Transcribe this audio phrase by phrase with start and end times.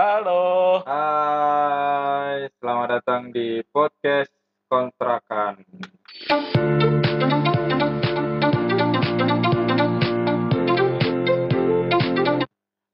[0.00, 0.80] Halo.
[0.88, 4.32] Hai, selamat datang di podcast
[4.64, 5.60] kontrakan.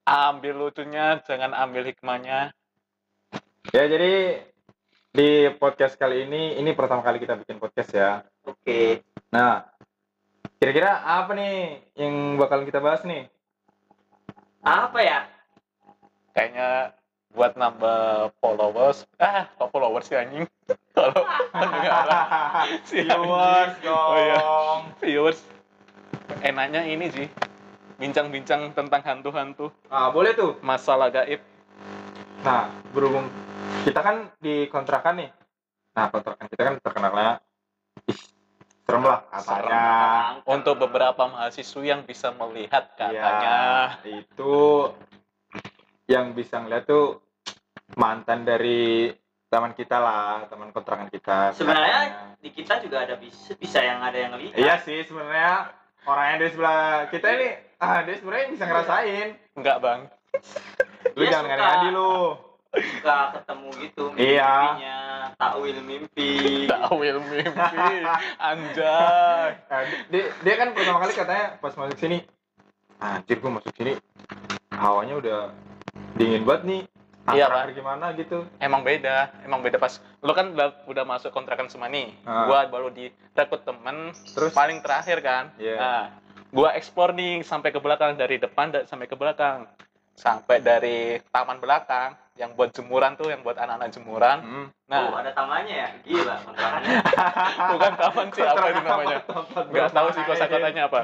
[0.03, 2.51] Ambil lucunya, jangan ambil hikmahnya.
[3.71, 4.43] Ya, jadi
[5.15, 8.27] di podcast kali ini, ini pertama kali kita bikin podcast ya.
[8.43, 9.07] Oke.
[9.31, 9.63] Nah,
[10.59, 13.31] kira-kira apa nih yang bakalan kita bahas nih?
[14.67, 15.21] Apa ya?
[16.37, 16.93] Kayaknya
[17.37, 19.05] buat nambah followers.
[19.17, 20.49] Ah, kok followers sih anjing?
[20.97, 21.21] Kalau
[21.53, 22.09] pendengar
[22.89, 23.93] si Viewers anjing.
[23.93, 24.81] Oh iya, dong.
[24.99, 25.41] viewers.
[26.41, 27.27] Enaknya ini sih,
[27.97, 30.57] bincang-bincang tentang hantu-hantu, Ah, boleh tuh.
[30.59, 31.39] masalah gaib.
[32.43, 33.29] Nah, berhubung
[33.85, 35.31] kita kan di kontrakan nih.
[35.93, 37.31] Nah, kontrakan kita kan terkenalnya
[38.07, 38.19] ih,
[38.83, 39.85] serem lah katanya.
[40.45, 44.01] Untuk beberapa mahasiswa yang bisa melihat katanya.
[44.03, 44.55] Ya, itu
[46.07, 47.19] yang bisa ngeliat tuh
[47.95, 49.15] mantan dari
[49.47, 51.55] teman kita lah, teman kontrakan kita.
[51.55, 52.43] Sebenarnya katanya.
[52.43, 54.59] di kita juga ada bisa, bisa yang ada yang lihat.
[54.59, 55.71] Iya sih sebenarnya
[56.03, 59.29] orang yang dari sebelah kita ini ah dia sebenarnya bisa ngerasain.
[59.55, 60.01] Enggak, Bang.
[61.15, 61.55] Lu Dia jangan suka.
[61.55, 62.15] ngadi-ngadi lu.
[62.77, 64.53] Suka ketemu gitu Iya.
[64.53, 64.99] mimpinya,
[65.39, 66.31] takwil mimpi.
[66.69, 67.89] Takwil mimpi.
[68.37, 69.49] Anjay.
[69.65, 69.81] Nah,
[70.11, 72.21] dia, dia kan pertama kali katanya pas masuk sini,
[72.99, 73.97] anjir gua masuk sini
[74.71, 75.41] hawanya udah
[76.15, 76.83] dingin banget nih.
[77.27, 78.47] Iya, Angker gimana gitu.
[78.63, 82.15] Emang beda, emang beda pas lu kan udah, udah masuk kontrakan semua nih.
[82.23, 82.47] Ah.
[82.47, 85.51] Gua baru direkrut temen Terus paling terakhir kan.
[85.59, 85.75] Iya.
[85.75, 86.03] Nah,
[86.55, 89.67] gua explore nih sampai ke belakang dari depan da- sampai ke belakang.
[90.17, 94.39] Sampai dari taman belakang yang buat jemuran tuh, yang buat anak-anak jemuran.
[94.41, 94.67] Hmm.
[94.69, 95.89] Oh, Nah, ada tamannya ya?
[96.07, 96.89] Gila kontrakannya.
[97.75, 99.19] bukan taman sih apa itu namanya?
[99.27, 101.01] Tempat Nggak tahu sih kosakatanya apa.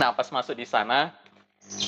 [0.00, 1.12] Nah, pas masuk di sana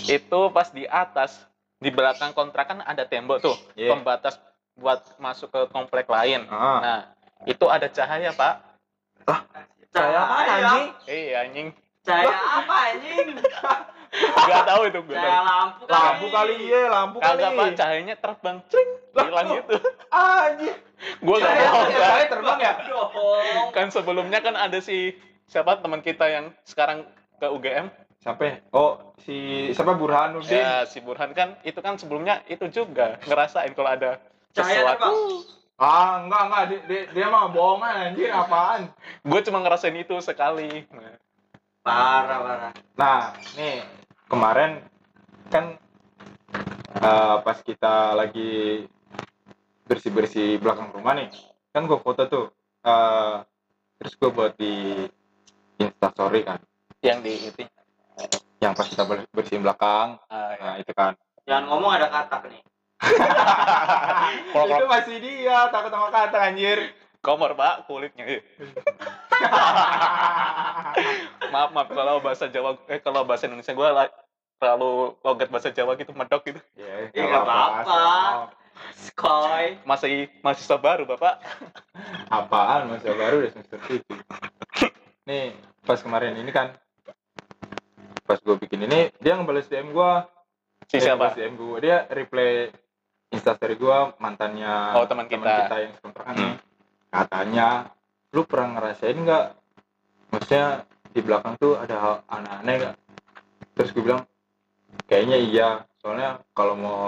[0.07, 1.43] itu pas di atas
[1.83, 3.91] di belakang kontrakan ada tembok tuh, Iya.
[3.93, 4.39] pembatas
[4.79, 6.47] buat masuk ke komplek lain.
[6.47, 6.79] Ah.
[6.79, 7.01] Nah,
[7.45, 8.55] itu ada cahaya, Pak.
[9.93, 10.87] Saya apa anjing?
[11.05, 11.69] Iya, anjing.
[12.01, 13.27] Cahaya apa anjing?
[14.43, 15.17] Gak tahu itu gue.
[15.17, 15.93] Cahaya lampu kali.
[15.93, 17.29] Lampu kali iya, lampu kali.
[17.37, 17.67] Kagak, Pak.
[17.77, 18.57] Cahayanya terbang.
[18.71, 18.91] Cring.
[19.13, 19.75] Hilang gitu.
[20.09, 20.77] Anjing.
[21.21, 21.99] Gue gak Cahaya, bohong, Pak.
[22.01, 22.73] cahaya terbang ya?
[23.75, 25.13] Kan sebelumnya kan ada si
[25.45, 27.05] siapa teman kita yang sekarang
[27.37, 27.91] ke UGM.
[28.23, 28.43] Siapa?
[28.47, 28.55] ya?
[28.71, 30.63] Oh, si siapa Burhanuddin?
[30.63, 34.23] Ya, si Burhan kan itu kan sebelumnya itu juga ngerasain kalau ada
[34.55, 35.43] Cahaya sesuatu.
[35.75, 38.87] Ah, enggak enggak dia, dia, dia mah bohongan anjir apaan?
[39.27, 40.87] Gue cuma ngerasain itu sekali.
[40.95, 41.19] Nah,
[41.83, 42.73] Parah, parah.
[42.95, 43.83] Nah, nih
[44.31, 44.79] kemarin
[45.51, 45.75] kan
[47.03, 48.87] eh, pas kita lagi
[49.91, 51.27] bersih-bersih belakang rumah nih,
[51.75, 52.47] kan gue foto tuh.
[52.87, 53.37] eh,
[53.99, 55.07] terus gue buat di
[55.79, 56.59] Instastory kan,
[57.03, 57.67] yang di itu.
[58.59, 60.57] Yang pas kita ber- bersihin belakang, Ah, ya.
[60.61, 61.13] nah itu kan.
[61.43, 62.61] Jangan ngomong ada katak nih.
[64.55, 66.79] Kalau- itu masih dia takut sama kata anjir.
[67.19, 68.25] Komor pak kulitnya.
[68.29, 68.41] eh.
[71.53, 73.87] maaf maaf kalau bahasa Jawa eh kalau bahasa Indonesia gue
[74.59, 76.59] terlalu logat bahasa Jawa gitu medok gitu.
[76.75, 77.99] Ya, Ih, nggak apa-apa.
[78.97, 79.79] Skoy.
[79.83, 81.39] Masih mahasiswa baru bapak.
[82.27, 84.03] Apaan masa baru udah semester tujuh.
[85.29, 86.75] Nih, pas kemarin ini kan
[88.23, 90.13] pas gue bikin ini dia ngebales DM gue
[90.87, 91.33] Si siapa?
[91.33, 92.69] DM gue dia reply
[93.29, 95.77] instastory gue mantannya Oh, teman kita.
[95.79, 96.35] yang sekontrakan.
[96.35, 96.55] Nih
[97.09, 97.69] katanya
[98.31, 99.47] lu pernah ngerasain nggak?
[100.31, 100.67] Maksudnya
[101.09, 102.97] di belakang tuh ada hal aneh-aneh nggak?
[103.75, 104.23] Terus gue bilang
[105.07, 105.69] kayaknya iya.
[105.99, 107.03] Soalnya kalau mau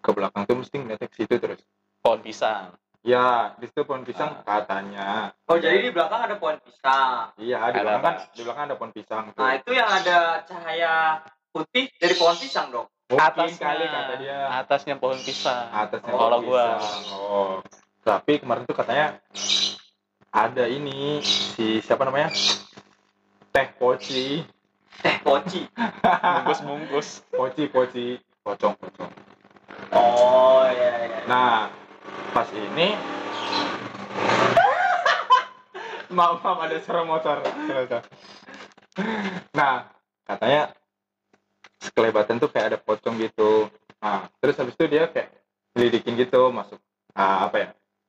[0.00, 1.60] ke belakang tuh mesti ngeliatnya ke situ terus.
[2.00, 2.72] Pohon pisang.
[3.02, 4.60] Ya di situ pohon pisang Ah.
[4.60, 7.32] katanya Oh, jadi di belakang ada pohon pisang.
[7.36, 10.18] iya di Ada belakang kan di belakang ada pohon pisang tuh Nah, itu yang ada
[10.44, 10.94] cahaya
[11.48, 12.86] putih dari pohon pisang dong.
[13.06, 15.66] Mungkin Atasnya, kali kata dia atasnya pohon pisang.
[15.68, 16.66] atasnya Kalau pohon gua.
[16.76, 17.02] pisang.
[17.10, 17.52] oh
[18.00, 19.06] tapi kemarin tuh katanya
[20.30, 22.28] ada ini si siapa namanya
[23.50, 24.44] teh poci
[25.00, 25.64] Teh poci.
[26.36, 27.08] Bungkus bungkus.
[27.30, 28.04] poci poci
[28.40, 29.10] pocong pocong
[29.90, 31.18] Oh, iya iya.
[31.24, 31.66] nah
[32.30, 32.94] pas ini.
[36.10, 37.38] Maaf maaf ada suara motor.
[39.54, 39.86] Nah
[40.26, 40.74] katanya
[41.78, 43.70] sekelebatan tuh kayak ada pocong gitu.
[44.02, 45.30] Nah terus habis itu dia kayak
[45.78, 46.82] lidikin gitu masuk.
[47.14, 47.68] Ah, apa ya?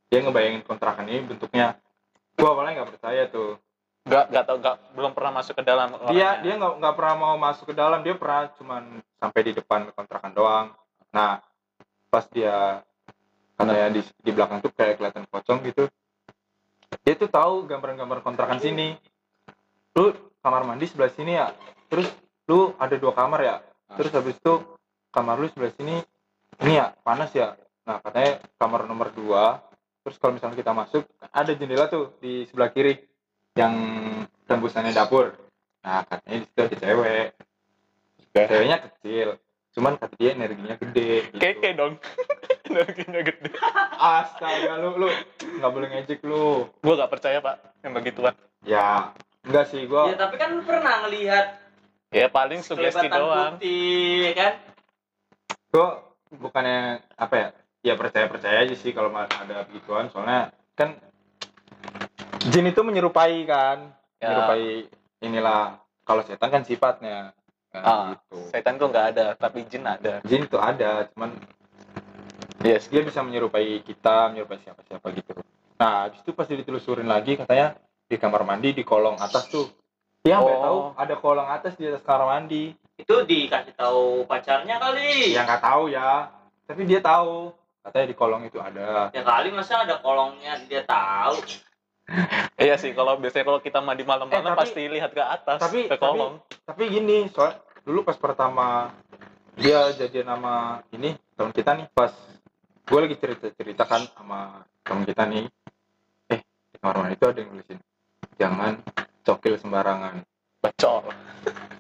[0.10, 1.78] Dia ngebayangin kontrakan ini bentuknya.
[2.36, 3.62] Gua awalnya nggak percaya tuh.
[4.02, 5.94] Gak gak tau gak belum pernah masuk ke dalam.
[5.94, 6.32] dia orangnya.
[6.42, 8.02] dia nggak nggak pernah mau masuk ke dalam.
[8.02, 8.84] Dia pernah cuman
[9.22, 10.68] sampai di depan kontrakan doang.
[11.14, 11.38] Nah
[12.10, 12.82] pas dia
[13.62, 15.86] karena ya di, di belakang tuh kayak kelihatan pocong gitu.
[17.06, 18.98] Dia tuh tahu gambar-gambar kontrakan sini.
[19.94, 20.10] Lu
[20.42, 21.54] kamar mandi sebelah sini ya.
[21.86, 22.10] Terus
[22.50, 23.56] lu ada dua kamar ya.
[24.02, 24.66] Terus habis itu
[25.14, 26.02] kamar lu sebelah sini
[26.66, 27.54] ini ya panas ya.
[27.86, 29.62] Nah katanya kamar nomor dua.
[30.02, 32.98] Terus kalau misalnya kita masuk ada jendela tuh di sebelah kiri
[33.54, 33.78] yang
[34.50, 35.38] tembusannya dapur.
[35.86, 37.28] Nah katanya di situ ada cewek.
[38.34, 39.38] Ceweknya kecil.
[39.72, 41.40] Cuman kata dia energinya gede gitu.
[41.40, 42.02] Keke dong.
[42.72, 43.50] Energinya gede.
[43.94, 45.08] astaga lu lu
[45.60, 48.34] nggak boleh ngejek lu Gua gak percaya, Pak, yang begituan.
[48.62, 49.12] ya
[49.44, 51.46] enggak sih gua Ya tapi kan lu pernah ngelihat
[52.10, 53.54] Ya paling sugesti kelebatan doang.
[53.56, 54.54] putih, ya kan?
[55.70, 55.88] gua
[56.30, 56.80] bukannya
[57.14, 57.48] apa ya
[57.82, 60.96] ya percaya percaya aja sih kalau ada begituan soalnya kan
[62.48, 64.30] jin itu menyerupai kan Ya.
[64.30, 64.86] menyerupai
[65.20, 67.34] inilah kalau setan kan sifatnya
[67.72, 70.20] Nah, Ah, gitu Setan tuh nggak ada, tapi jin ada.
[70.22, 71.40] jin itu ada cuman
[72.62, 72.88] Yes.
[72.88, 75.34] dia bisa menyerupai kita menyerupai siapa siapa gitu
[75.76, 77.74] nah habis itu pas ditelusurin lagi katanya
[78.06, 79.66] di kamar mandi di kolong atas tuh
[80.22, 80.62] dia sampai Oh.
[80.62, 85.34] tahu ada kolong atas di atas kamar mandi Itu dikasih tahu pacarnya kali.
[85.34, 86.30] ya nggak tahu ya
[86.64, 87.50] tapi dia tahu
[87.82, 91.42] katanya di kolong itu ada Ya kali masa ada kolongnya dia tahu.
[92.60, 95.88] Iya sih, kalau biasanya kalau kita mandi malam-malam Eh, tapi- pasti lihat ke atas, tapi-
[95.88, 96.38] ke kolong.
[96.62, 98.94] tapi gini soal dulu pas pertama
[99.56, 102.14] dia jadi nama ini teman kita nih pas
[102.82, 104.40] gue lagi cerita ceritakan sama
[104.82, 105.46] teman kita nih
[106.28, 107.80] eh di kamar mandi itu ada yang nulisin
[108.36, 108.74] jangan
[109.22, 110.16] cokil sembarangan
[110.62, 111.10] Bacol.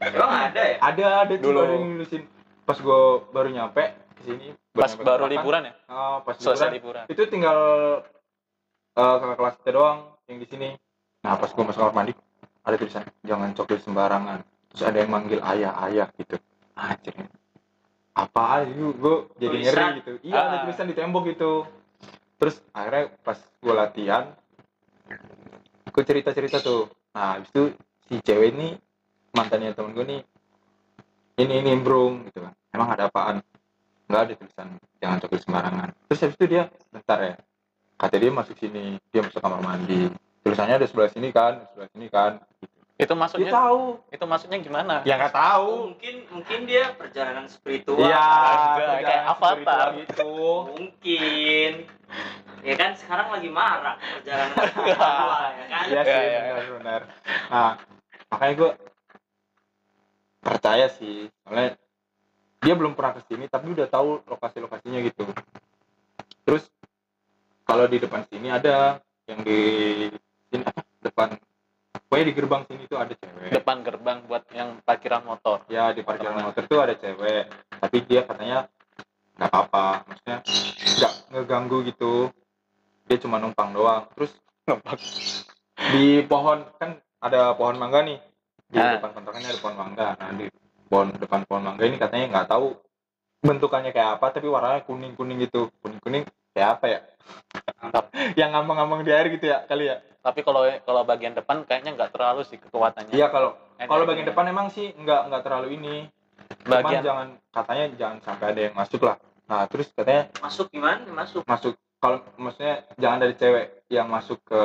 [0.01, 0.77] Emang ada ya?
[0.81, 1.59] ada ada tuh Dulu.
[1.59, 2.23] ada yang nulisin
[2.63, 3.83] pas gue baru nyampe
[4.17, 5.73] ke sini Pas baru liburan ya?
[5.85, 7.13] oh, pas Selesai liburan liburan.
[7.13, 7.57] itu tinggal
[8.91, 10.69] eh, kakak kelas kita doang yang di sini
[11.21, 12.13] nah pas gue masuk kamar mandi
[12.61, 16.37] ada tulisan jangan cokil sembarangan terus ada yang manggil ayah ayah gitu
[16.73, 17.13] anjir
[18.21, 19.73] apa itu gue jadi Tulisan?
[19.73, 20.11] ngeri gitu.
[20.23, 20.61] Iya ada Ah.
[20.63, 21.51] tulisan di tembok gitu.
[22.37, 24.23] Terus akhirnya pas gue latihan
[25.85, 26.87] gue cerita cerita tuh.
[27.11, 27.63] Nah habis itu
[28.05, 28.77] si cewek ini
[29.31, 30.21] mantannya temen gue nih
[31.37, 32.53] ini ini brung gitu kan.
[32.69, 33.41] Emang ada apaan?
[34.05, 34.67] Nggak ada tulisan
[34.97, 35.89] jangan cokil sembarangan.
[36.07, 37.35] Terus habis itu dia bentar ya
[37.97, 40.09] kata dia masuk sini dia masuk kamar mandi.
[40.41, 42.31] Tulisannya ada sebelah sini kan sebelah sini kan
[43.01, 44.95] Itu dia maksudnya tahu itu maksudnya gimana?
[45.01, 47.97] ya nggak tahu Mungkin mungkin dia perjalanan spiritual.
[47.97, 49.57] perjalanan kayak avatar.
[49.57, 50.33] spiritual gitu
[50.77, 51.71] Mungkin.
[52.61, 55.83] Ya kan sekarang lagi marak perjalanan spiritual ya kan?
[55.83, 56.41] iya Ya, sih ya, ya.
[56.53, 57.01] benar benar
[57.49, 57.71] nah
[58.29, 58.71] makanya gue
[60.39, 61.77] percaya sih soalnya
[62.61, 65.25] dia belum pernah ke sini tapi udah tahu lokasi lokasinya gitu
[66.41, 66.69] terus
[67.63, 69.59] kalau di depan sini ada yang di
[70.47, 71.29] sini apa depan
[72.11, 73.55] pokoknya di gerbang sini tuh ada cewek.
[73.55, 75.63] Depan gerbang buat yang parkiran motor.
[75.71, 77.47] ya di parkiran motor tuh ada cewek.
[77.71, 78.67] Tapi dia katanya
[79.39, 80.11] nggak apa-apa.
[80.11, 80.37] Maksudnya
[80.99, 82.27] nggak ngeganggu gitu.
[83.07, 84.11] Dia cuma numpang doang.
[84.11, 84.35] Terus
[84.67, 84.99] Numpang.
[85.95, 88.19] di pohon kan ada pohon mangga nih.
[88.67, 88.99] Di Ah.
[88.99, 90.07] depan kontrakannya ada pohon mangga.
[90.19, 90.45] Nah di
[90.91, 92.75] pohon depan pohon mangga ini katanya nggak tahu
[93.39, 95.71] bentukannya kayak apa tapi warnanya kuning kuning gitu.
[95.79, 96.99] Kuning kuning kayak apa ya
[98.35, 102.11] yang ngambang-ngambang di air gitu ya kali ya Tapi kalau kalau bagian depan kayaknya nggak
[102.11, 103.09] terlalu sih kekuatannya.
[103.09, 104.29] iya kalau kalau bagian Energinya.
[104.29, 105.95] depan emang sih nggak nggak terlalu ini
[106.61, 111.01] cuman bagian jangan katanya jangan sampai ada yang masuk lah nah terus katanya Masuk gimana?
[111.09, 111.41] Masuk.
[111.43, 114.61] masuk kalau maksudnya jangan dari cewek yang masuk ke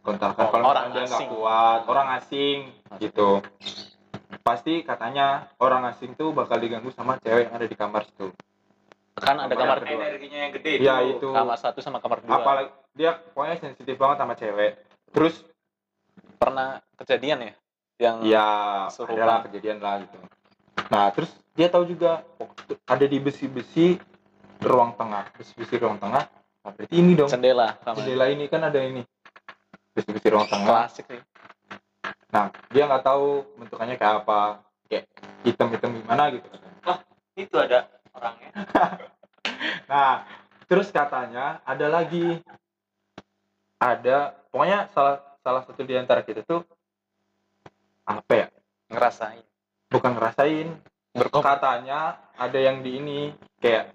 [0.00, 1.28] kontrakan Oh, kalau orang dia nggak asing.
[1.30, 2.58] kuat orang asing
[2.96, 3.28] gitu
[4.40, 5.26] pasti katanya
[5.58, 8.32] orang asing tuh bakal diganggu sama cewek yang ada di kamar situ
[9.14, 10.02] kan ada Kamar kedua.
[10.10, 10.72] Energinya yang gede.
[10.82, 11.10] Iya tuh.
[11.16, 12.34] itu kamar satu sama kamar dua.
[12.34, 14.72] apalagi dia pokoknya sensitif banget sama cewek
[15.10, 15.34] terus
[16.34, 17.52] Pernah kejadian ya?
[17.94, 18.46] Yang ya
[18.90, 20.18] adalah kejadian lah gitu
[20.90, 23.96] nah terus dia tahu juga waktu- ada di besi-besi
[24.60, 29.00] ruang tengah besi-besi ruang tengah nah, berarti ini dong jendela jendela ini kan ada ini
[29.94, 31.22] besi-besi ruang tengah klasik sih.
[32.34, 34.58] Nah, dia nggak tahu bentukannya kayak apa,
[34.90, 35.06] kayak
[35.46, 36.48] hitam-hitam gimana gitu.
[37.38, 38.50] Itu ada orangnya.
[39.84, 40.24] Nah,
[40.66, 42.40] terus katanya ada lagi,
[43.76, 46.64] ada, pokoknya salah salah satu di antara kita tuh
[48.08, 48.46] apa ya?
[48.88, 49.44] Ngerasain.
[49.92, 50.68] Bukan ngerasain,
[51.14, 53.20] Berkom katanya ada yang di ini
[53.62, 53.94] kayak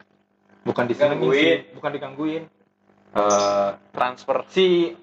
[0.63, 1.43] bukan disenengin Gangguin.
[1.43, 2.43] sih, bukan digangguin.
[3.09, 4.37] Eh, transfer.
[4.53, 4.93] si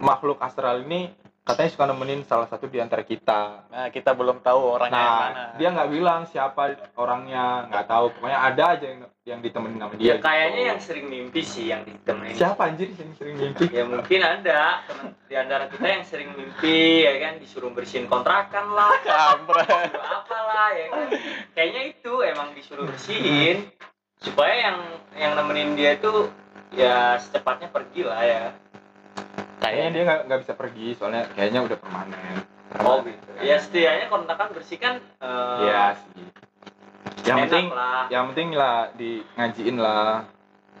[0.00, 1.12] makhluk astral ini
[1.46, 3.70] katanya suka nemenin salah satu di antara kita.
[3.70, 5.30] Nah, kita belum tahu orangnya yang mana.
[5.30, 6.62] Nah, dia nggak bilang siapa
[6.98, 8.04] orangnya, nggak tahu.
[8.18, 10.06] Pokoknya ada aja yang yang ditemenin sama dia.
[10.06, 10.70] Ya kayaknya gitu.
[10.74, 12.34] yang sering mimpi sih yang ditemenin.
[12.34, 13.64] siapa anjir yang sering mimpi?
[13.70, 18.66] Ya mungkin ada teman di antara kita yang sering mimpi ya kan disuruh bersihin kontrakan
[18.74, 19.70] lah, Kampret.
[20.18, 21.08] apalah ya kan.
[21.54, 23.70] Kayaknya itu emang disuruh bersihin
[24.18, 24.78] supaya yang
[25.14, 26.26] yang nemenin dia itu
[26.74, 28.44] ya secepatnya pergi lah ya.
[29.68, 32.36] Kayaknya dia nggak nggak bisa pergi, soalnya kayaknya udah permanen.
[32.76, 33.28] Oh gitu.
[33.40, 36.26] Ya setidaknya kontrakan bersih kan eh, Iya sih.
[37.24, 38.02] yang Enak penting lah.
[38.06, 40.26] yang penting lah di ngajiin lah.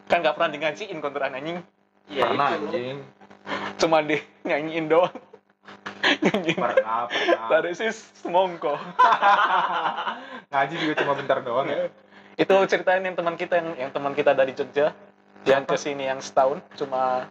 [0.06, 1.58] Kan nggak pernah di ngajiin kontrakan anjing.
[2.06, 2.66] Iya, pernah itu.
[2.66, 2.96] anjing.
[3.76, 5.14] Cuma di nyanyiin doang.
[6.22, 6.58] Nyanyiin.
[6.58, 7.46] Pernah pernah.
[7.50, 7.86] Dari si
[8.20, 8.74] semongko.
[10.52, 11.90] Ngaji juga cuma bentar doang ya.
[12.36, 14.94] Itu ceritain yang teman kita yang yang teman kita dari Jogja.
[15.42, 17.30] Yang ke sini yang setahun cuma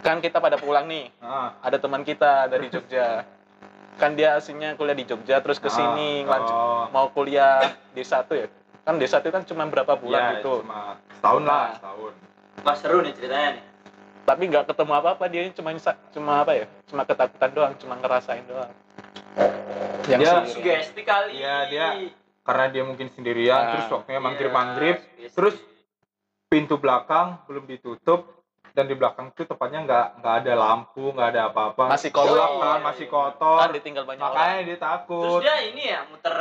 [0.00, 1.12] kan kita pada pulang nih.
[1.20, 3.26] Ah, ada teman kita dari Jogja.
[4.00, 8.00] Kan dia aslinya kuliah di Jogja terus ke sini ah, lanjut oh, mau kuliah di
[8.00, 8.48] satu ya?
[8.88, 10.64] Kan di satu kan cuma berapa bulan ya, gitu.
[10.64, 11.74] cuma setahun lah Nah.
[11.76, 12.12] setahun.
[12.62, 13.64] Wah seru nih ceritanya nih.
[14.22, 15.70] tapi nggak ketemu apa apa dia cuma
[16.14, 16.66] cuma apa ya?
[16.86, 18.72] Cuma ketakutan doang cuma ngerasain doang.
[20.08, 20.46] Yang Dia-.
[20.46, 21.42] Sugesti kali.
[21.42, 21.94] Iya, dia-
[22.42, 24.96] karena dia mungkin sendirian Nah, terus waktunya Iya, maghrib
[25.30, 25.54] terus
[26.50, 28.41] pintu belakang belum ditutup
[28.72, 31.92] dan di belakang itu tepatnya nggak nggak ada lampu nggak ada apa-apa.
[31.92, 32.32] Masih kotor.
[32.32, 33.58] Gelap kan masih kotor.
[33.60, 34.36] Kan ditinggal banyak orang.
[34.36, 36.36] Makanya dia Terus takut dia ini ya muter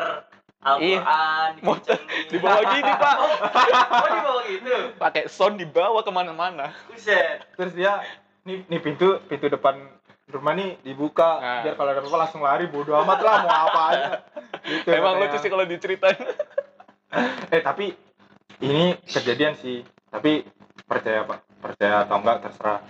[0.62, 1.98] Al-Quran, Muter
[2.30, 3.16] di bawah gini pak.
[3.18, 4.76] Oh, oh di bawah gitu.
[5.02, 6.72] pakai sound dibawa ke mana-mana.
[6.88, 7.44] Buset.
[7.58, 8.00] terus dia
[8.46, 9.76] nih nih pintu pintu depan
[10.32, 11.42] rumah nih dibuka.
[11.42, 11.62] Nah.
[11.68, 14.12] biar kalau ada apa-apa langsung lari bodo amat lah mau apa aja.
[14.72, 15.28] Gitu emang katanya.
[15.28, 16.20] lucu sih kalau diceritain.
[17.52, 17.92] Eh tapi
[18.64, 19.84] ini kejadian sih.
[20.08, 20.48] Tapi
[20.88, 22.82] percaya pak percaya atau enggak terserah.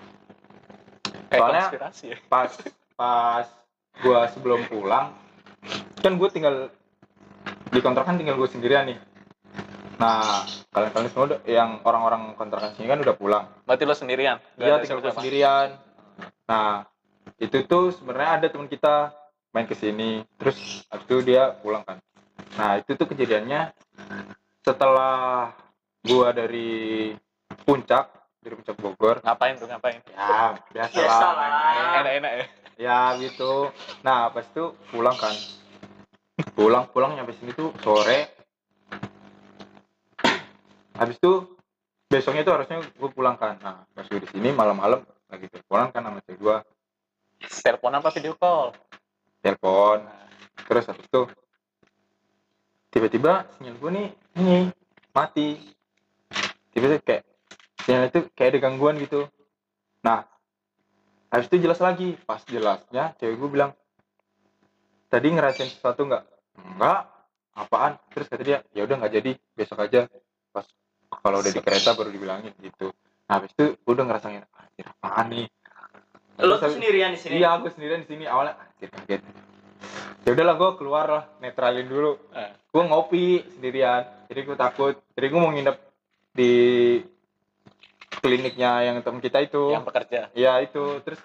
[1.28, 1.70] Kayak Soalnya-
[2.02, 2.18] ya?
[2.28, 2.52] pas
[2.96, 3.48] pas
[4.00, 5.12] gua sebelum pulang
[6.02, 6.74] kan gue tinggal
[7.70, 8.98] di kontrakan tinggal gue sendirian nih.
[10.02, 13.46] Nah kalian kalian semua udah- yang orang-orang kontrakan sini kan udah pulang.
[13.70, 14.42] Berarti lo sendirian?
[14.58, 15.78] Iya tinggal gue sendirian.
[16.50, 16.90] Nah
[17.38, 19.14] itu tuh sebenarnya ada teman kita
[19.54, 22.02] main ke sini terus habis itu dia pulang kan.
[22.58, 23.72] Nah itu tuh kejadiannya
[24.62, 25.54] setelah
[26.02, 27.14] gua dari
[27.62, 28.10] puncak
[28.42, 29.22] dari puncak Bogor.
[29.22, 30.02] Ngapain tuh ngapain?
[30.18, 31.48] Ya biasa Biasa lah
[32.02, 32.46] enak-enak ya?
[32.82, 33.70] Ya gitu.
[34.02, 35.34] Nah pas itu pulang kan.
[36.58, 38.34] Pulang pulang nyampe sini tuh sore.
[40.98, 41.54] Habis itu
[42.10, 43.62] besoknya tuh harusnya gue pulang kan.
[43.62, 46.58] Nah pas gue di sini malam-malam lagi teleponan kan sama cewek gue
[47.62, 48.74] telepon apa video call?
[49.46, 50.02] Telepon.
[50.66, 51.22] Terus habis itu
[52.90, 54.08] tiba-tiba sinyal gue nih
[54.42, 54.58] ini
[55.14, 55.62] mati.
[56.74, 57.24] Tiba-tiba kayak
[57.92, 59.28] sinyal itu kayak ada gangguan gitu.
[60.08, 60.24] Nah
[61.28, 62.16] habis itu jelas lagi.
[62.24, 63.76] Pas jelasnya cewek gue bilang
[65.12, 66.24] tadi ngerasain sesuatu nggak?
[66.56, 67.12] Enggak
[67.52, 68.00] apaan?
[68.16, 69.32] Terus kata dia ya udah nggak jadi.
[69.60, 70.08] Besok aja.
[70.56, 70.64] Pas
[71.12, 72.96] kalau udah di kereta baru dibilangin gitu.
[73.28, 75.48] Nah habis itu gue udah ngerasain anjir apaan nih?
[76.40, 77.44] Lo tuh sendirian di sini.
[77.44, 78.24] Iya, aku sendirian di sini.
[78.24, 79.22] Awalnya anjir kaget.
[80.24, 82.16] Ya udahlah gue keluar lah, netralin dulu.
[82.34, 82.56] Eh.
[82.72, 84.96] Gue ngopi sendirian, jadi gue takut.
[85.14, 85.78] Jadi gue mau nginep
[86.34, 86.54] di
[88.22, 89.74] kliniknya yang temen kita itu.
[89.74, 91.20] yang bekerja Iya itu, terus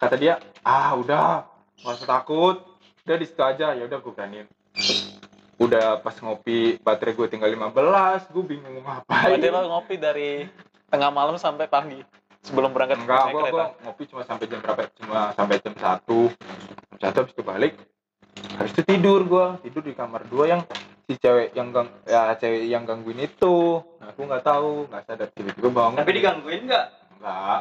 [0.00, 1.46] kata dia, ah udah,
[1.84, 2.56] nggak usah takut,
[3.04, 3.76] udah di situ aja.
[3.76, 4.48] Ya udah gue beraniin.
[5.60, 9.36] Udah pas ngopi, baterai gue tinggal 15, gue bingung mau ngapain.
[9.36, 10.30] berarti lo ngopi dari
[10.88, 12.00] tengah malam sampai pagi
[12.42, 14.80] sebelum berangkat Enggak, gua, kereta gua ngopi cuma sampai jam berapa?
[14.96, 16.20] Cuma sampai jam satu.
[16.96, 17.72] Jam satu habis itu balik.
[18.56, 20.62] Habis itu tidur gua, tidur di kamar dua yang
[21.08, 23.80] si cewek yang gang, ya cewek yang gangguin itu.
[23.96, 25.96] Nah, aku nggak tahu, nggak sadar tiba-tiba bangun.
[25.96, 26.86] Tapi digangguin nggak?
[27.16, 27.60] Enggak.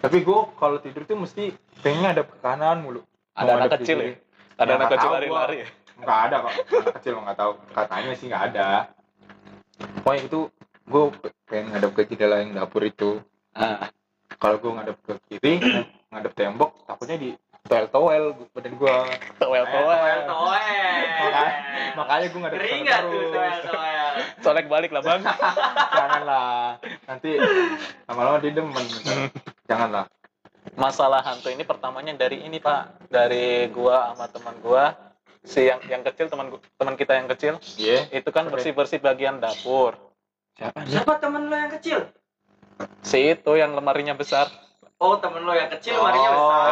[0.00, 1.52] Tapi gua kalau tidur tuh mesti
[1.84, 3.04] pengen ada ke kanan mulu.
[3.38, 4.18] ada anak kecil ya
[4.58, 5.68] ada Ya, anak nggak kecil lari-lari ya
[6.00, 6.52] Enggak ada kok.
[6.56, 7.52] Anak kecil nggak tahu.
[7.76, 8.68] Katanya sih nggak ada.
[10.02, 10.40] Pokoknya itu
[10.88, 11.02] gue
[11.46, 13.20] pengen ngadep ke jendela yang dapur itu.
[13.52, 13.90] ah
[14.38, 15.52] kalau gue ngadep ke kiri
[16.14, 17.30] ngadep tembok takutnya di
[17.68, 18.96] toel toel badan gue
[19.36, 20.58] toel Toel, toel toel.
[21.18, 21.56] Makanya-
[21.94, 23.28] makanya gue ngadep Ngeri ke sana nggak tuh terus.
[23.28, 24.12] toel, toel?
[24.40, 25.20] colek balik lah bang.
[25.98, 26.62] Janganlah.
[27.04, 27.30] Nanti
[28.04, 28.84] lama-lama dia demen.
[29.66, 30.04] Janganlah.
[30.74, 33.04] Masalah hantu ini pertamanya dari ini pak.
[33.06, 34.84] Dari gua sama teman gua.
[35.40, 37.60] Si yang yang kecil teman teman kita yang kecil.
[37.74, 38.08] Iya.
[38.10, 39.96] Itu kan bersih bersih bagian dapur.
[40.54, 40.82] Siapa?
[40.84, 42.00] Siapa temen lo yang kecil?
[43.02, 44.46] si itu yang lemarinya besar.
[44.98, 46.70] Oh temen lo yang kecil, Oh, lemarinya besar.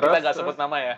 [0.00, 0.02] Ya.
[0.02, 0.94] terus kita nggak sebut nama ya.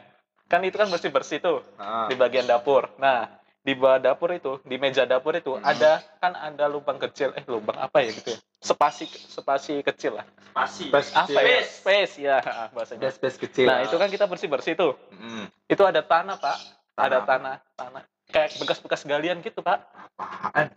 [0.46, 2.86] Kan itu kan bersih bersih tuh nah, di bagian dapur.
[3.02, 3.26] Nah
[3.62, 5.62] di bawah dapur itu di meja dapur itu Hmm.
[5.62, 8.38] ada kan ada lubang kecil eh lubang apa ya gitu ya?
[8.62, 10.26] Spasi spasi kecil lah.
[10.54, 10.90] Spasi.
[10.90, 11.70] Space apa ya Space.
[11.82, 12.36] space ya
[12.74, 13.10] bahasanya.
[13.10, 13.66] Space space kecil.
[13.66, 14.94] Nah itu kan kita bersih bersih tuh.
[15.14, 16.58] Mm, itu ada tanah pak.
[16.94, 17.26] Ada Tanah.
[17.26, 17.56] tanah.
[17.74, 19.82] Tanah kayak bekas-bekas galian gitu pak.
[20.18, 20.72] Apaan?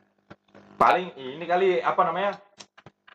[0.76, 2.36] Paling ini kali apa namanya?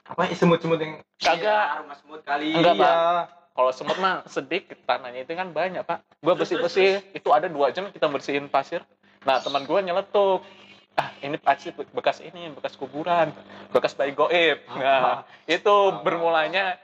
[0.08, 1.44] Apa semut-semut yang kagak.
[1.44, 2.50] Iya, rumah semut kali.
[2.50, 3.39] Enggak, Pak.
[3.50, 6.06] Kalau semut mah sedikit tanahnya itu kan banyak pak.
[6.22, 8.86] Gua bersih bersih itu ada dua jam kita bersihin pasir.
[9.26, 10.46] Nah teman gua nyeletuk.
[10.94, 13.34] Ah ini pasti bekas ini bekas kuburan
[13.74, 14.58] bekas bayi goib.
[14.70, 15.76] Nah itu
[16.06, 16.78] bermulanya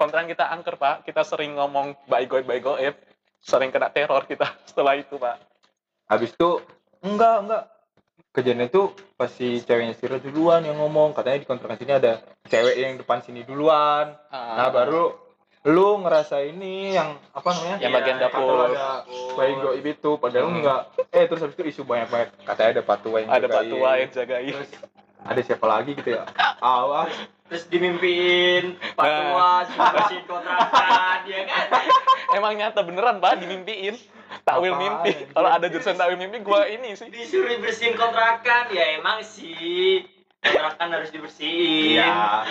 [0.00, 1.04] kontrakan kita angker pak.
[1.04, 2.96] Kita sering ngomong bayi goib bayi goib.
[3.44, 5.36] Sering kena teror kita setelah itu pak.
[6.08, 6.64] Habis itu
[7.04, 7.64] enggak enggak.
[8.32, 11.16] Kejadian itu pas si ceweknya Sira duluan yang ngomong.
[11.16, 14.12] Katanya di kontrakan sini ada cewek yang depan sini duluan.
[14.28, 14.60] Ah.
[14.60, 15.25] nah baru
[15.66, 17.76] lu ngerasa ini yang apa namanya?
[17.78, 18.58] Yang bagian Iya, dapur.
[18.64, 18.86] Ada
[19.34, 20.56] bayi goib itu padahal Hmm.
[20.56, 20.80] enggak.
[21.10, 23.72] Eh terus habis itu isu banyak banget katanya ada patua yang ada pak jagain.
[23.72, 24.54] tua yang jagain.
[24.54, 24.70] Terus
[25.20, 26.22] ada siapa lagi gitu ya?
[26.56, 27.10] Awas.
[27.46, 28.64] Terus dimimpiin
[28.96, 29.02] Nah.
[29.04, 31.66] Tua juga bersihin kontrakan ya kan?
[32.36, 33.94] Emang nyata beneran pak dimimpiin.
[34.42, 35.14] Takwil mimpi.
[35.28, 37.06] Kalau ada jurusan takwil mimpi gua ini sih.
[37.08, 38.70] Disuruh bersihin kontrakan.
[38.70, 40.06] Ya emang sih.
[40.38, 41.98] Kontrakan harus dibersihin.
[41.98, 42.46] Iya.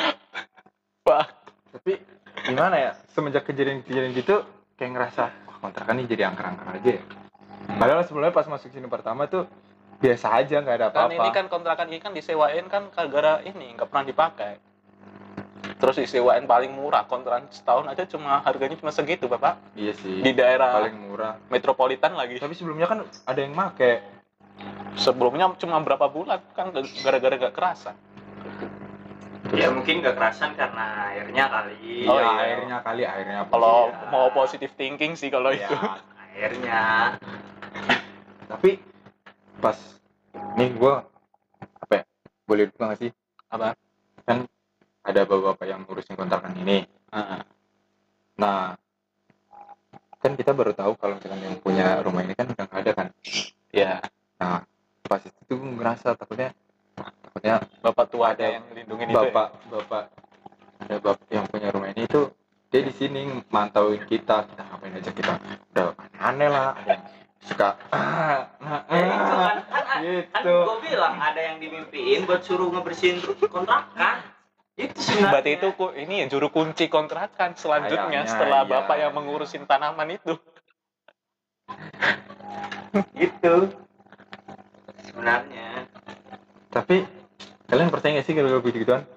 [1.02, 1.26] Pak.
[1.74, 2.00] Tapi
[2.46, 2.92] gimana ya?
[3.12, 4.46] Semenjak kejadian-kejadian gitu
[4.78, 7.04] kayak ngerasa wah kontrakan ini jadi angker-angker aja ya.
[7.66, 9.50] Padahal sebelumnya pas masuk sini pertama tuh
[9.98, 11.18] biasa aja nggak ada kan apa-apa.
[11.18, 14.54] ini kan kontrakan ini kan disewain kan gara ini nggak pernah dipakai.
[15.76, 19.58] Terus disewain paling murah kontrakan setahun aja cuma harganya cuma segitu bapak.
[19.74, 21.34] Iya sih di daerah paling murah.
[21.50, 22.38] metropolitan lagi.
[22.38, 24.04] Tapi sebelumnya kan ada yang make.
[24.96, 26.72] Sebelumnya cuma berapa bulan kan
[27.04, 27.92] gara-gara gak kerasa
[29.62, 32.44] ya mungkin gak kerasan karena airnya kali Oh, iya, iya.
[32.58, 34.10] airnya kali airnya kalau Iya.
[34.10, 35.70] mau positive thinking sih kalau Iya.
[35.70, 35.76] itu
[36.36, 36.82] airnya
[38.52, 38.82] tapi
[39.58, 39.78] pas
[40.56, 41.06] nih gua
[41.80, 42.04] apa ya
[42.44, 43.12] boleh buka nggak sih
[43.50, 43.78] Apa?
[44.26, 44.44] kan
[45.06, 46.84] ada bapak-bapak yang ngurusin kontrakan ini
[48.36, 48.76] nah
[50.20, 53.08] kan kita baru tahu kalau misalkan yang punya rumah ini kan udah nggak ada kan
[53.70, 54.02] ya
[55.06, 56.50] pas itu gua ngerasa takutnya
[57.86, 59.30] bapak tua ada Ada yang lindungin itu ya?
[59.30, 60.04] bapak bapak
[60.82, 62.34] ada bapak yang punya rumah ini tuh
[62.74, 65.34] dia di sini mantauin kita kita ngapain aja kita.
[65.72, 67.04] Udah aneh lah ada yang
[67.46, 70.56] suka ah, nah, ah, kan kan, kan gitu.
[70.66, 74.26] gue bilang ada yang dimimpiin buat suruh ngebersihin kontrakan.
[74.76, 75.68] Itu sebenarnya berarti itu
[76.04, 78.72] ini ya juru kunci kontrakan selanjutnya Kayaknya, setelah iya.
[78.76, 80.36] bapak yang mengurusin tanaman itu.
[83.16, 83.72] Itu
[85.08, 85.88] sebenarnya.
[86.76, 87.08] Tapi
[87.72, 89.08] kalian percaya gak sih kalau begitu gituan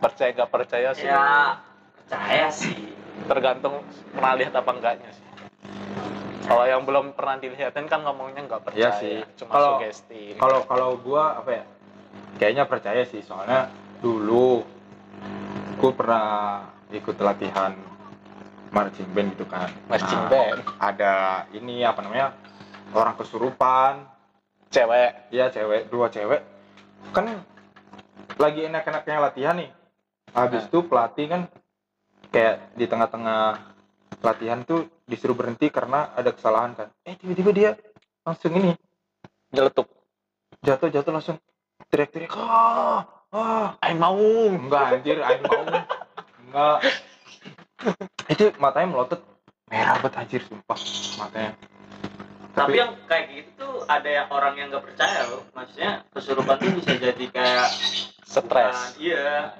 [0.00, 1.08] percaya nggak percaya sih?
[1.08, 1.60] Ya.
[1.98, 5.26] Percaya sih tergantung pernah lihat apa enggaknya sih
[6.42, 9.16] kalau yang belum pernah dilihatin kan ngomongnya nggak percaya Iya sih.
[9.36, 11.64] cuma Kalau- sugesti kalau kalau gua apa ya
[12.36, 14.64] kayaknya percaya sih soalnya dulu
[15.76, 16.26] gua pernah
[16.90, 17.72] ikut latihan
[18.70, 21.14] marching band gitu kan marching Nah, band ada
[21.52, 22.34] ini apa namanya
[22.90, 24.06] orang kesurupan
[24.68, 26.42] cewek Iya cewek, dua cewek.
[27.10, 27.42] Kan
[28.36, 29.70] lagi enak-enaknya latihan nih.
[30.30, 30.68] Habis Nah.
[30.68, 31.40] itu pelatih kan
[32.30, 33.58] kayak di tengah-tengah
[34.20, 36.88] latihan tuh disuruh berhenti karena ada kesalahan kan.
[37.06, 37.70] Eh tiba-tiba dia
[38.26, 38.74] langsung ini
[39.50, 39.90] nyeletuk
[40.62, 41.36] jatuh-jatuh langsung
[41.90, 42.30] teriak-teriak.
[42.34, 43.66] Ah, ah.
[43.82, 44.18] Aing mau
[44.50, 45.62] Enggak anjir, aing mau.
[46.46, 46.78] Enggak.
[48.30, 49.20] Itu matanya melotot
[49.70, 50.78] merah banget anjir sumpah
[51.16, 51.54] matanya.
[52.50, 56.74] tapi yang kayak gitu tuh ada yang orang yang nggak percaya loh maksudnya kesurupan tuh
[56.82, 57.68] bisa jadi kayak
[58.26, 59.54] stres iya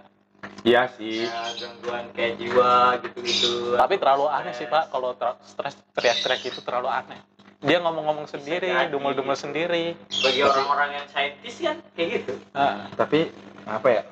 [0.63, 1.25] iya sih.
[1.25, 3.75] ya, gangguan kayak jiwa gitu-gitu.
[3.77, 7.21] Tapi terlalu aneh sih pak kalau ter- stres teriak-teriak itu terlalu aneh.
[7.61, 9.93] Dia ngomong-ngomong sendiri dumel-dumel sendiri.
[10.25, 12.33] Bagi orang-orang yang saintis kan kayak gitu.
[12.53, 13.29] Ah, tapi
[13.65, 14.03] apa ya?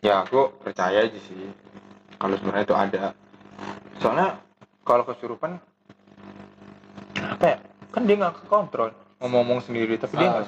[0.00, 1.52] Ya aku percaya aja sih
[2.16, 3.04] kalau sebenarnya itu ada.
[3.98, 4.38] Soalnya
[4.82, 5.60] kalau kesurupan
[7.16, 7.56] apa ya?
[7.90, 10.32] Kan dia nggak kekontrol ngomong-ngomong sendiri tapi dia Ah.
[10.32, 10.46] nggak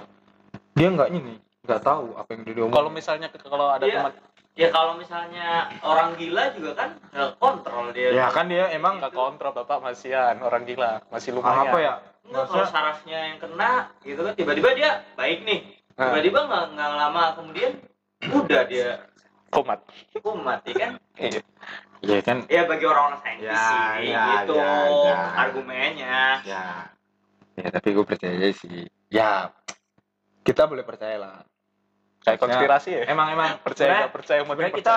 [0.73, 2.75] dia nggak ini nggak tahu apa yang dia diomongin.
[2.75, 3.95] Kalau misalnya ke- kalau ada Iya.
[4.03, 4.13] teman
[4.53, 5.47] ya kalau misalnya
[5.81, 8.11] orang gila juga kan nggak kontrol dia.
[8.11, 11.79] Ya kan dia emang nggak kontrol bapak masian orang gila masih apa lumayan.
[11.79, 11.95] ya?
[12.23, 13.73] Enggak, kalau sarafnya yang kena
[14.03, 15.61] gitu kan tiba-tiba dia baik nih.
[15.93, 16.11] Ah.
[16.11, 17.73] tiba-tiba nggak nggak lama kemudian
[18.25, 18.91] udah dia
[19.49, 19.79] kumat.
[20.19, 20.91] kumat ya kan?
[21.15, 21.41] Iya.
[22.03, 22.37] ya kan?
[22.51, 24.73] Ya bagi orang-orang saintis Ya, sih ya, gitu ya,
[25.07, 25.19] ya.
[25.39, 26.19] argumennya.
[26.43, 26.65] Ya.
[27.55, 28.91] Ya tapi gue percaya aja sih.
[29.07, 29.55] Ya
[30.43, 31.37] kita boleh percaya lah
[32.23, 33.03] kayak konspirasi ya?
[33.11, 33.59] emang emang.
[33.67, 34.97] Percaya nggak percaya mau kita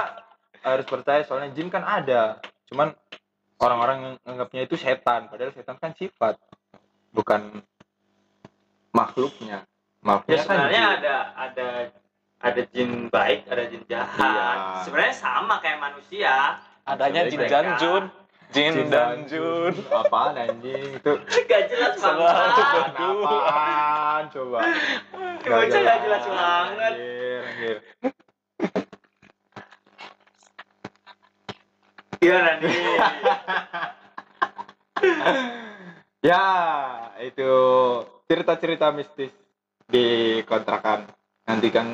[0.66, 2.42] harus percaya soalnya jin kan ada.
[2.70, 2.94] Cuman
[3.62, 6.38] orang-orang yang nganggapnya itu setan padahal setan kan sifat
[7.14, 7.62] bukan
[8.94, 9.66] makhluknya.
[10.02, 10.96] Makhluknya ya kan sebenarnya jin.
[11.02, 11.68] ada ada
[12.42, 14.58] ada jin baik ada jin jahat.
[14.58, 14.82] Iya.
[14.86, 16.62] sebenarnya sama kayak manusia.
[16.86, 17.54] Adanya jin Mereka-
[18.56, 19.76] jin, dan jun.
[19.92, 20.96] Apaan anjing?
[20.96, 22.56] Itu gak jelas banget.
[22.96, 24.60] Apaan coba.
[25.44, 26.94] Bocah nggak jelas banget.
[26.96, 27.78] anjir, anjir.
[32.26, 32.66] iya nanti
[36.30, 36.46] ya
[37.22, 37.52] itu
[38.26, 39.30] cerita-cerita mistis
[39.86, 41.06] di kontrakan.
[41.46, 41.86] Nantikan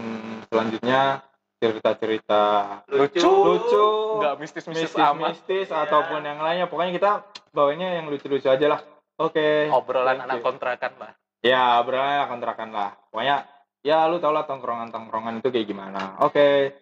[0.48, 1.20] selanjutnya
[1.62, 2.42] cerita-cerita
[2.90, 3.22] lucu.
[3.22, 3.86] Lucu.
[4.18, 5.38] Nggak mistis mistis mistis amat.
[5.38, 5.86] mistis Iya.
[5.86, 6.66] ataupun yang lainnya.
[6.66, 7.12] Pokoknya kita
[7.54, 8.82] bawanya yang lucu-lucu aja lah.
[9.22, 9.70] Oke.
[9.70, 12.90] Obrolan Thank anak kontrakan lah ya obrolan kontrakan lah.
[13.10, 13.50] Pokoknya
[13.82, 16.22] ya lu tau lah tongkrongan tongkrongan itu kayak gimana.
[16.22, 16.78] Oke.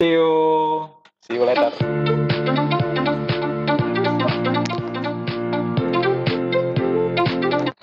[0.00, 0.32] See you.
[1.24, 2.23] See you later